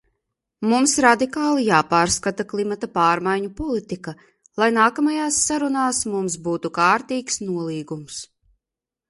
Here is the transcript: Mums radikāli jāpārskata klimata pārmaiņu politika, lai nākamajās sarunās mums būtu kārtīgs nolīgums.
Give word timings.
Mums 0.69 0.93
radikāli 1.05 1.65
jāpārskata 1.67 2.45
klimata 2.53 2.89
pārmaiņu 2.95 3.51
politika, 3.59 4.15
lai 4.63 4.71
nākamajās 4.79 5.39
sarunās 5.51 6.01
mums 6.17 6.41
būtu 6.49 6.75
kārtīgs 6.81 7.41
nolīgums. 7.53 8.19